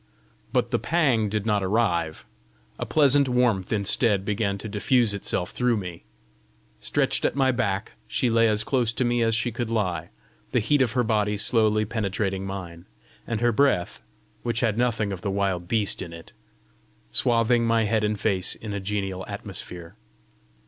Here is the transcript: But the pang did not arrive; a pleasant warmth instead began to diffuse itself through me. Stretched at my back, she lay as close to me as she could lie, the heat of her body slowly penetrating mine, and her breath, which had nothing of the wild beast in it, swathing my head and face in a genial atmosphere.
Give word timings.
But 0.51 0.71
the 0.71 0.79
pang 0.79 1.29
did 1.29 1.45
not 1.45 1.61
arrive; 1.63 2.25
a 2.79 2.87
pleasant 2.87 3.29
warmth 3.29 3.71
instead 3.71 4.25
began 4.25 4.57
to 4.57 4.67
diffuse 4.67 5.13
itself 5.13 5.51
through 5.51 5.77
me. 5.77 6.05
Stretched 6.79 7.23
at 7.23 7.35
my 7.35 7.51
back, 7.51 7.91
she 8.07 8.27
lay 8.27 8.47
as 8.47 8.63
close 8.63 8.91
to 8.93 9.05
me 9.05 9.21
as 9.21 9.35
she 9.35 9.51
could 9.51 9.69
lie, 9.69 10.09
the 10.53 10.59
heat 10.59 10.81
of 10.81 10.93
her 10.93 11.03
body 11.03 11.37
slowly 11.37 11.85
penetrating 11.85 12.47
mine, 12.47 12.87
and 13.27 13.41
her 13.41 13.51
breath, 13.51 14.01
which 14.41 14.61
had 14.61 14.75
nothing 14.75 15.11
of 15.13 15.21
the 15.21 15.29
wild 15.29 15.67
beast 15.67 16.01
in 16.01 16.13
it, 16.13 16.31
swathing 17.11 17.63
my 17.67 17.83
head 17.83 18.03
and 18.03 18.19
face 18.19 18.55
in 18.55 18.73
a 18.73 18.79
genial 18.79 19.23
atmosphere. 19.27 19.97